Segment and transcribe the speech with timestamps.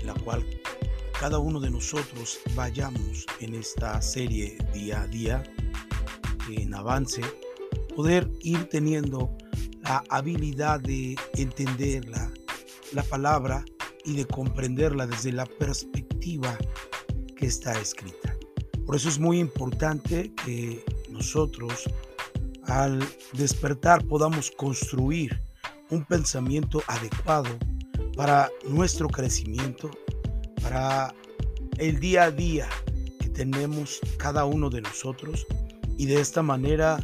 [0.00, 0.44] en la cual
[1.18, 5.42] cada uno de nosotros vayamos en esta serie día a día,
[6.48, 7.22] en avance,
[7.94, 9.36] poder ir teniendo
[9.82, 12.30] la habilidad de entender la,
[12.92, 13.64] la palabra
[14.04, 16.58] y de comprenderla desde la perspectiva
[17.36, 18.36] que está escrita.
[18.84, 21.84] Por eso es muy importante que nosotros
[22.64, 25.40] al despertar podamos construir
[25.90, 27.50] un pensamiento adecuado
[28.16, 29.90] para nuestro crecimiento,
[30.62, 31.14] para
[31.78, 32.68] el día a día
[33.18, 35.46] que tenemos cada uno de nosotros
[35.96, 36.98] y de esta manera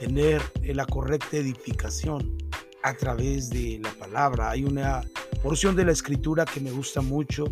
[0.00, 2.36] tener la correcta edificación
[2.82, 4.50] a través de la palabra.
[4.50, 5.02] Hay una
[5.42, 7.44] porción de la escritura que me gusta mucho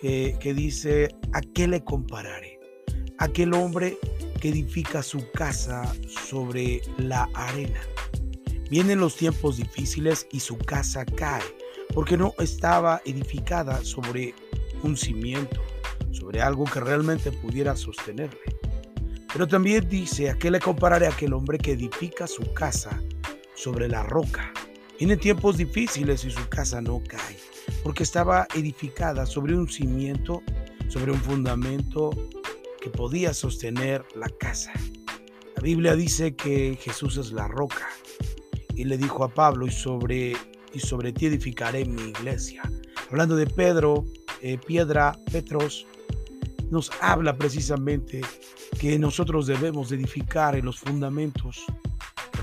[0.00, 2.60] que, dice, ¿a qué le compararé?
[3.18, 3.96] Aquel hombre
[4.38, 5.90] que edifica su casa
[6.28, 7.80] sobre la arena.
[8.68, 11.42] Vienen los tiempos difíciles y su casa cae,
[11.94, 14.34] porque no estaba edificada sobre
[14.82, 15.62] un cimiento,
[16.10, 18.40] sobre algo que realmente pudiera sostenerle.
[19.32, 23.00] Pero también dice, ¿a qué le compararé a aquel hombre que edifica su casa
[23.54, 24.52] sobre la roca?
[24.98, 27.36] Vienen tiempos difíciles y su casa no cae,
[27.82, 30.42] porque estaba edificada sobre un cimiento,
[30.88, 32.10] sobre un fundamento
[32.80, 34.72] que podía sostener la casa.
[35.56, 37.88] La Biblia dice que Jesús es la roca
[38.76, 40.36] y le dijo a Pablo, y sobre,
[40.74, 42.62] y sobre ti edificaré mi iglesia.
[43.10, 44.04] Hablando de Pedro,
[44.42, 45.86] eh, Piedra, Petros,
[46.70, 48.20] nos habla precisamente
[48.78, 51.64] que nosotros debemos edificar en los fundamentos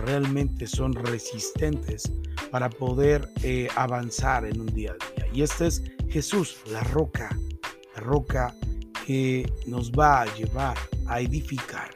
[0.02, 2.12] realmente son resistentes
[2.52, 5.28] para poder eh, avanzar en un día a día.
[5.34, 7.38] Y este es Jesús, la roca,
[7.96, 8.56] la roca
[9.06, 11.92] que nos va a llevar a edificar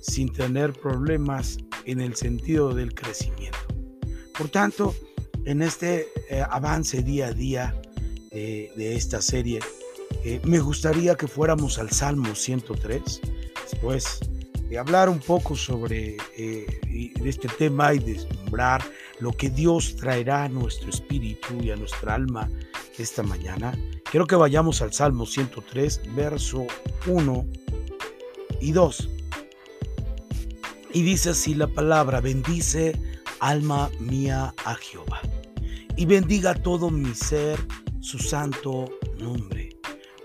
[0.00, 3.58] sin tener problemas en el sentido del crecimiento.
[4.36, 4.94] Por tanto,
[5.44, 7.74] en este eh, avance día a día
[8.30, 9.60] de, esta serie,
[10.24, 13.20] eh, me gustaría que fuéramos al Salmo 103,
[13.70, 14.20] después
[14.70, 18.82] de hablar un poco sobre este tema y deslumbrar
[19.20, 22.48] lo que Dios traerá a nuestro espíritu y a nuestra alma
[22.98, 23.76] esta mañana,
[24.10, 26.66] quiero que vayamos al Salmo 103, verso
[27.06, 27.46] 1
[28.60, 29.08] y 2.
[30.94, 32.98] Y dice así la palabra, bendice
[33.40, 35.20] alma mía a Jehová,
[35.96, 37.58] y bendiga todo mi ser
[38.00, 39.70] su santo nombre.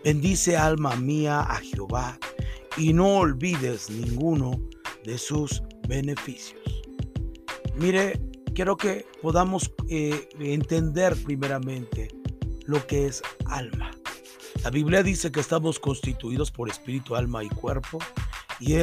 [0.03, 2.17] Bendice alma mía a Jehová,
[2.77, 4.59] y no olvides ninguno
[5.03, 6.61] de sus beneficios.
[7.75, 8.19] Mire,
[8.53, 12.09] quiero que podamos eh, entender primeramente
[12.65, 13.91] lo que es alma.
[14.63, 17.99] La Biblia dice que estamos constituidos por espíritu, alma y cuerpo.
[18.59, 18.75] Y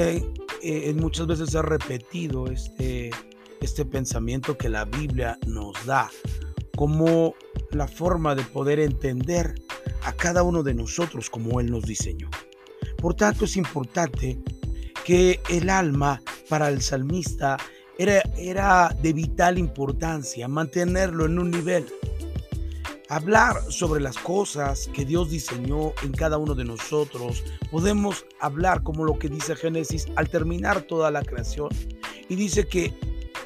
[0.94, 3.10] muchas veces he repetido este,
[3.60, 6.08] este pensamiento que la Biblia nos da
[6.76, 7.34] como
[7.70, 9.54] la forma de poder entender
[10.02, 12.30] a cada uno de nosotros como Él nos diseñó.
[12.98, 14.38] Por tanto, es importante
[15.04, 17.58] que el alma para el salmista
[17.98, 21.86] era, de vital importancia mantenerlo en un nivel.
[23.08, 27.44] Hablar sobre las cosas que Dios diseñó en cada uno de nosotros.
[27.70, 31.68] Podemos hablar como lo que dice Génesis al terminar toda la creación.
[32.28, 32.94] Y dice que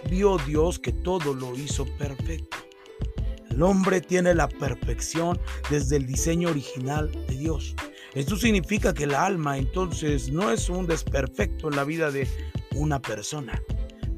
[0.08, 2.57] vio Dios que todo lo hizo perfecto.
[3.50, 5.38] El hombre tiene la perfección
[5.70, 7.74] desde el diseño original de Dios.
[8.14, 12.28] Esto significa que el alma entonces no es un desperfecto en la vida de
[12.74, 13.60] una persona.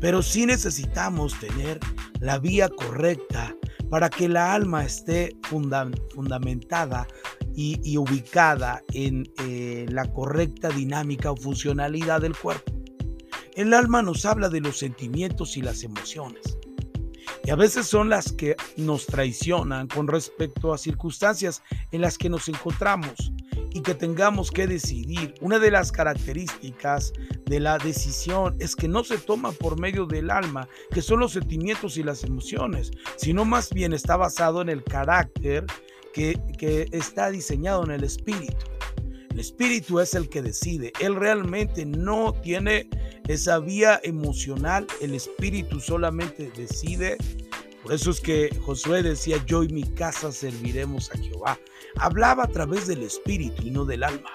[0.00, 1.78] Pero sí necesitamos tener
[2.20, 3.54] la vía correcta
[3.91, 7.06] para que la alma esté fundamentada
[7.54, 12.72] y, ubicada en eh, la correcta dinámica o funcionalidad del cuerpo.
[13.54, 16.56] El alma nos habla de los sentimientos y las emociones.
[17.45, 22.28] Y a veces son las que nos traicionan con respecto a circunstancias en las que
[22.28, 23.33] nos encontramos
[23.73, 25.34] y que tengamos que decidir.
[25.41, 27.13] Una de las características
[27.47, 31.33] de la decisión es que no se toma por medio del alma, que son los
[31.33, 35.65] sentimientos y las emociones, sino más bien está basado en el carácter
[36.13, 38.66] que, que está diseñado en el espíritu.
[39.31, 40.93] El espíritu es el que decide.
[41.01, 42.89] Él realmente no tiene
[43.32, 44.86] esa vía emocional.
[45.00, 47.16] El espíritu solamente decide
[47.82, 51.59] por eso es que Josué decía, yo y mi casa serviremos a Jehová.
[51.97, 54.30] Hablaba a través del espíritu y no del alma.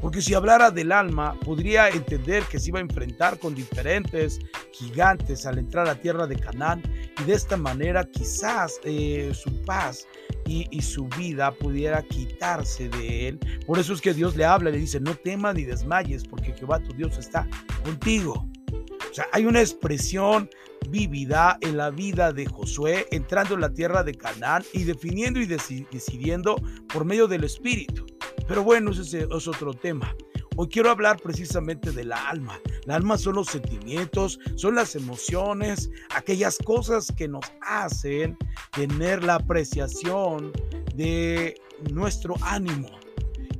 [0.00, 4.38] Porque si hablara del alma, podría entender que se iba a enfrentar con diferentes
[4.72, 6.82] gigantes al entrar a tierra de Canaán
[7.20, 10.06] y de esta manera quizás eh, su paz
[10.46, 13.38] y, su vida pudiera quitarse de él.
[13.66, 16.80] Por eso es que Dios le habla le dice, no temas ni desmayes porque Jehová
[16.80, 17.46] tu Dios está
[17.84, 18.48] contigo.
[18.72, 20.50] O sea, hay una expresión
[20.88, 25.46] vívida en la vida de Josué, entrando en la tierra de Canaán y definiendo y
[25.46, 26.56] decidiendo
[26.92, 28.06] por medio del Espíritu.
[28.48, 30.14] Pero bueno, ese es otro tema.
[30.56, 32.58] Hoy quiero hablar precisamente del alma.
[32.84, 38.36] El alma son los sentimientos, son las emociones, aquellas cosas que nos hacen
[38.72, 40.52] tener la apreciación
[40.94, 41.54] de
[41.92, 42.88] nuestro ánimo.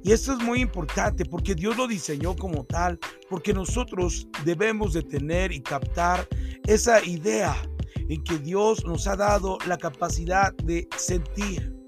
[0.02, 2.98] Y esto es muy importante porque Dios lo diseñó como tal,
[3.28, 6.26] porque nosotros debemos de tener y captar
[6.66, 7.54] esa idea
[8.08, 11.79] en que Dios nos ha dado la capacidad de sentir.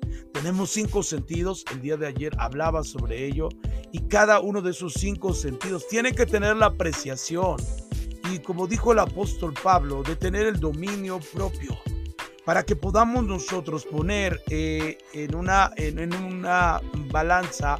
[0.42, 3.48] Tenemos cinco sentidos, el día de ayer hablaba sobre ello,
[3.92, 7.58] y cada uno de esos cinco sentidos tiene que tener la apreciación
[8.28, 11.78] y como dijo el apóstol Pablo, de tener el dominio propio
[12.44, 16.80] para que podamos nosotros poner eh, en, una, en, una
[17.12, 17.78] balanza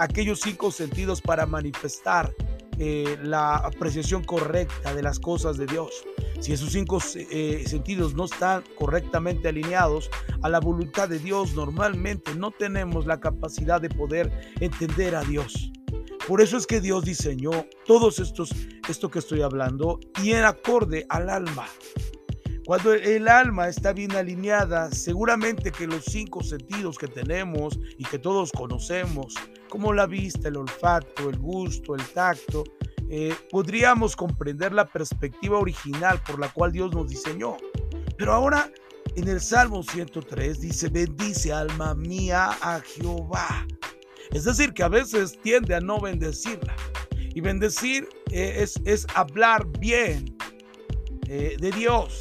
[0.00, 2.34] aquellos cinco sentidos para manifestar
[2.80, 6.04] eh, la apreciación correcta de las cosas de Dios.
[6.40, 10.10] Si esos cinco eh, sentidos no están correctamente alineados
[10.42, 15.70] a la voluntad de Dios, normalmente no tenemos la capacidad de poder entender a Dios.
[16.26, 18.54] Por eso es que Dios diseñó todos estos,
[18.88, 21.66] esto que estoy hablando, y en acorde al alma.
[22.64, 28.18] Cuando el alma está bien alineada, seguramente que los cinco sentidos que tenemos y que
[28.18, 29.34] todos conocemos,
[29.68, 32.64] como la vista, el olfato, el gusto, el tacto,
[33.12, 37.56] eh, podríamos comprender la perspectiva original por la cual Dios nos diseñó.
[38.16, 38.70] Pero ahora
[39.16, 43.66] en el Salmo 103 dice, bendice alma mía a Jehová.
[44.30, 46.76] Es decir, que a veces tiende a no bendecirla.
[47.34, 50.36] Y bendecir eh, es, es, hablar bien
[51.26, 52.20] eh, de Dios.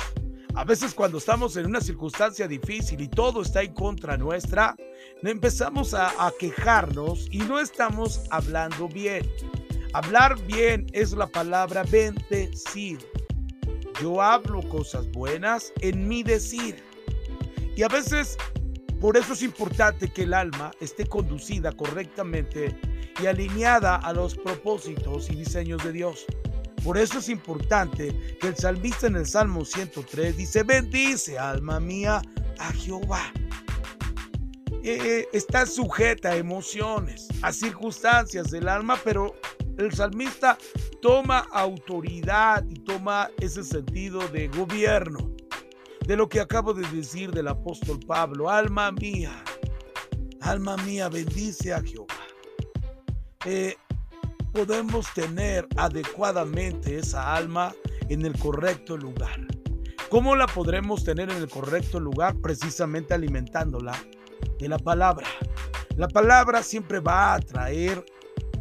[0.56, 4.76] A veces cuando estamos en una circunstancia difícil y todo está en contra nuestra,
[5.22, 9.30] empezamos a, a quejarnos y no estamos hablando bien.
[9.94, 13.00] Hablar bien es la palabra bendecir.
[14.02, 16.84] Yo hablo cosas buenas en mi decir.
[17.76, 18.38] Y a veces
[19.02, 22.78] por eso es importante que el alma esté conducida correctamente
[23.22, 26.26] y alineada a los propósitos y diseños de Dios.
[26.84, 32.22] Por eso es importante que el salmista en el Salmo 103 dice, bendice alma mía
[32.58, 33.32] a Jehová.
[34.84, 39.34] Eh, está sujeta a emociones, a circunstancias del alma, pero
[39.80, 40.58] el salmista
[41.02, 45.32] toma autoridad y toma ese sentido de gobierno
[46.06, 48.50] de lo que acabo de decir del apóstol Pablo.
[48.50, 49.32] Alma mía,
[50.42, 52.16] alma mía, bendice a Jehová.
[53.46, 53.76] Eh,
[54.52, 57.74] podemos tener adecuadamente esa alma
[58.10, 59.48] en el correcto lugar.
[60.10, 62.36] ¿Cómo la podremos tener en el correcto lugar?
[62.42, 63.96] Precisamente alimentándola
[64.58, 65.28] de la palabra.
[65.96, 68.04] La palabra siempre va a traer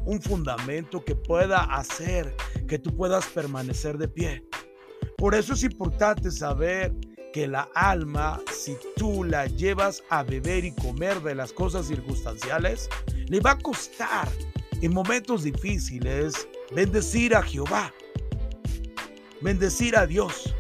[0.09, 2.35] un fundamento que pueda hacer
[2.67, 4.43] que tú puedas permanecer de pie.
[5.19, 6.95] Por eso es importante saber
[7.35, 12.89] que la alma, si tú la llevas a beber y comer de las cosas circunstanciales,
[13.27, 14.31] le va a costar
[14.81, 17.93] en momentos difíciles bendecir a Jehová,
[19.43, 20.55] bendecir a Dios.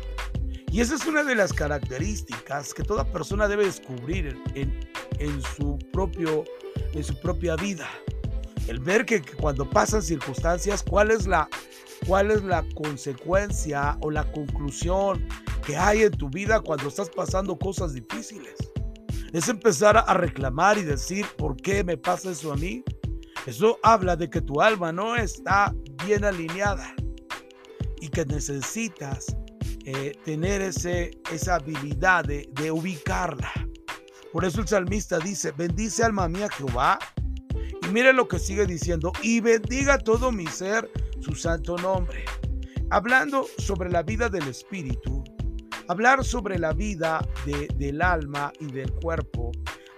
[0.71, 4.79] Y esa es una de las características que toda persona debe descubrir en,
[5.19, 6.45] en su, propio,
[6.93, 7.89] en su propia vida
[8.69, 11.49] el ver que, cuando pasan circunstancias, cuál es la
[12.07, 15.27] cuál es la consecuencia o la conclusión
[15.67, 18.55] que hay en tu vida cuando estás pasando cosas difíciles.
[19.33, 22.85] Es empezar a reclamar y decir, ¿por qué me pasa eso a mí?
[23.47, 26.95] Eso habla de que tu alma no está bien alineada
[28.01, 29.27] y que necesitas
[29.85, 33.53] eh, tener ese, esa habilidad de, de ubicarla.
[34.33, 36.99] Por eso el salmista dice, bendice alma mía Jehová
[37.89, 40.91] mire lo que sigue diciendo, y bendiga todo mi ser
[41.21, 42.25] su santo nombre.
[42.91, 45.23] Hablando sobre la vida del espíritu,
[45.89, 47.27] hablar sobre la vida
[47.77, 49.53] del alma y del cuerpo,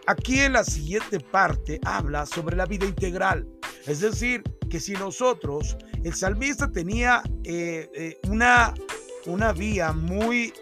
[0.07, 3.47] aquí en la siguiente parte habla sobre la vida integral.
[3.87, 8.75] Es decir, que si nosotros, el salmista tenía eh, eh, una,
[9.27, 10.53] una vía muy,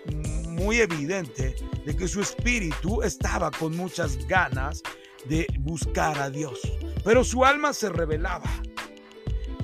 [0.48, 1.54] muy evidente
[1.84, 4.82] de que su espíritu estaba con muchas ganas
[5.28, 8.50] de buscar a Dios pero su alma se revelaba.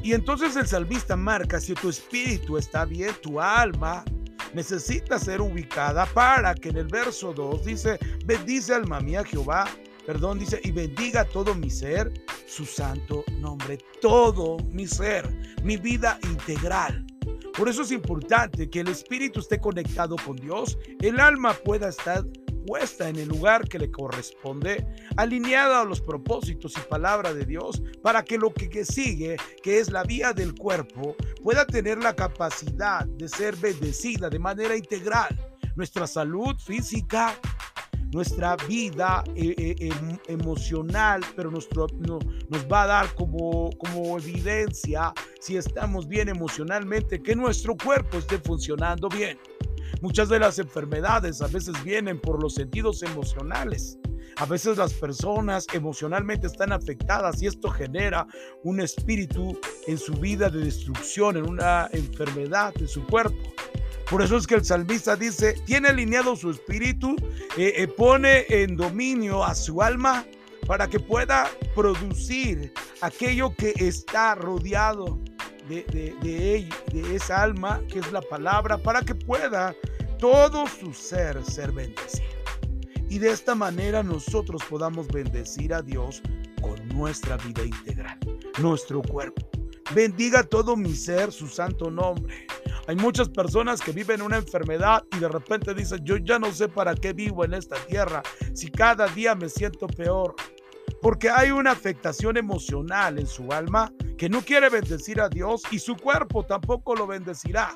[0.03, 4.05] Y entonces el salmista marca, si tu espíritu está bien, tu alma
[4.53, 9.67] necesita ser ubicada para que en el verso 2 dice, bendice alma mía Jehová,
[10.07, 12.13] perdón, dice, y bendiga todo mi ser,
[12.47, 15.29] su santo nombre, todo mi ser,
[15.63, 17.07] mi vida integral.
[17.57, 22.25] Por eso es importante que el espíritu esté conectado con Dios, el alma pueda estar
[23.01, 28.25] en el lugar que le corresponde, alineada a los propósitos y palabra de Dios, para
[28.25, 33.29] que lo que sigue, que es la vía del cuerpo, pueda tener la capacidad de
[33.29, 35.39] ser bendecida de manera integral.
[35.77, 37.39] Nuestra salud física,
[38.13, 42.19] nuestra vida eh, eh, em, emocional, pero nuestro, no,
[42.49, 48.39] nos va a dar como, como evidencia si estamos bien emocionalmente, que nuestro cuerpo esté
[48.39, 49.39] funcionando bien.
[50.01, 53.99] Muchas de las enfermedades a veces vienen por los sentidos emocionales.
[54.37, 58.27] A veces las personas emocionalmente están afectadas y esto genera
[58.65, 63.55] un espíritu en su vida de destrucción, en una enfermedad de su cuerpo.
[64.11, 67.17] Por eso es que el salmista dice, tiene alineado su espíritu,
[67.57, 70.27] eh, eh, pone en dominio a su alma
[70.67, 75.21] para que pueda producir aquello que está rodeado
[75.69, 79.75] de, de, de, de esa alma, que es la palabra, para que pueda
[80.19, 82.25] todo su ser ser bendecido.
[83.09, 86.23] Y de esta manera nosotros podamos bendecir a Dios
[86.61, 88.19] con nuestra vida integral,
[88.59, 89.47] nuestro cuerpo.
[89.95, 92.47] Bendiga todo mi ser su santo nombre.
[92.87, 96.69] Hay muchas personas que viven una enfermedad y de repente dicen, yo ya no sé
[96.69, 98.23] para qué vivo en esta tierra,
[98.55, 100.35] si cada día me siento peor.
[101.01, 103.93] Porque hay una afectación emocional en su alma
[104.25, 107.75] que no quiere bendecir a Dios y su cuerpo tampoco lo bendecirá.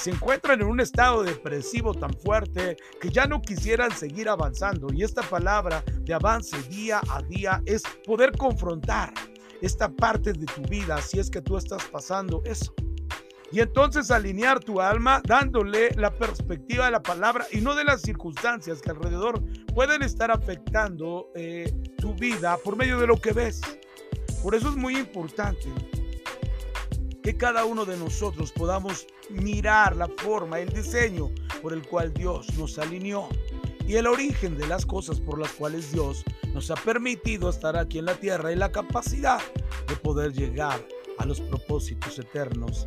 [0.00, 4.86] Se encuentran en un estado depresivo tan fuerte que ya no quisieran seguir avanzando.
[4.90, 9.12] Y esta palabra de avance día a día es poder confrontar
[9.60, 12.72] esta parte de tu vida si es que tú estás pasando eso.
[13.52, 18.00] Y entonces alinear tu alma dándole la perspectiva de la palabra y no de las
[18.00, 19.42] circunstancias que alrededor
[19.74, 23.60] pueden estar afectando eh, tu vida por medio de lo que ves.
[24.42, 25.68] Por eso es muy importante
[27.22, 31.30] que cada uno de nosotros podamos mirar la forma, el diseño
[31.62, 33.28] por el cual Dios nos alineó
[33.86, 37.98] y el origen de las cosas por las cuales Dios nos ha permitido estar aquí
[37.98, 39.40] en la tierra y la capacidad
[39.86, 40.84] de poder llegar
[41.18, 42.86] a los propósitos eternos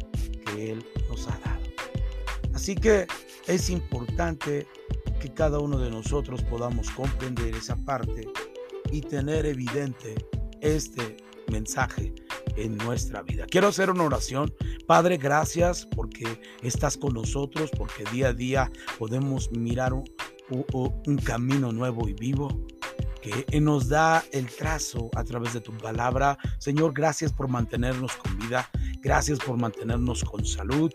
[0.58, 1.64] él nos ha dado.
[2.54, 3.08] Así que
[3.48, 4.68] es importante
[5.20, 8.28] que cada uno de nosotros podamos comprender esa parte
[8.92, 10.16] y tener evidente
[10.62, 11.18] este
[11.52, 12.14] mensaje
[12.56, 13.46] en nuestra vida.
[13.50, 14.54] Quiero hacer una oración.
[14.88, 20.06] Padre, gracias porque estás con nosotros, porque día a día podemos mirar un,
[21.24, 22.66] camino nuevo y vivo
[23.22, 26.38] que nos da el trazo a través de tu palabra.
[26.60, 28.70] Señor, gracias por mantenernos con vida.
[29.02, 30.92] Gracias por mantenernos con salud.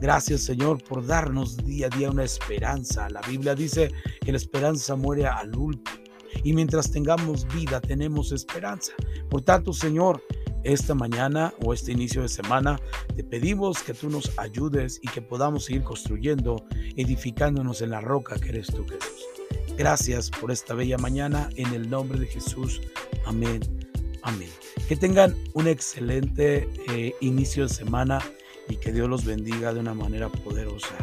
[0.00, 3.08] Gracias Señor por darnos día a día una esperanza.
[3.08, 6.01] La Biblia dice que la esperanza muere al último.
[6.42, 8.92] Y mientras tengamos vida tenemos esperanza.
[9.28, 10.22] Por tanto Señor,
[10.64, 12.80] esta mañana o este inicio de semana
[13.14, 16.64] te pedimos que tú nos ayudes y que podamos seguir construyendo,
[16.96, 19.26] edificándonos en la roca que eres tú Jesús.
[19.76, 22.80] Gracias por esta bella mañana en el nombre de Jesús.
[23.24, 23.60] Amén.
[24.22, 24.50] Amén.
[24.88, 28.20] Que tengan un excelente eh, inicio de semana
[28.68, 30.96] y que Dios los bendiga de una manera poderosa.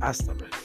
[0.00, 0.59] Hasta luego.